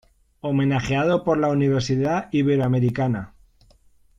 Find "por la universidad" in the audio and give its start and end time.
1.23-2.27